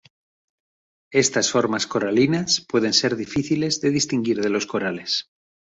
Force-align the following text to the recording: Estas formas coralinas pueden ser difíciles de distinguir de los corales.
Estas 1.23 1.51
formas 1.51 1.85
coralinas 1.85 2.61
pueden 2.67 2.91
ser 2.93 3.15
difíciles 3.15 3.81
de 3.81 3.91
distinguir 3.91 4.37
de 4.41 4.49
los 4.49 4.65
corales. 4.65 5.29